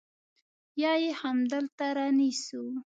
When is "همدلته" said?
1.21-1.85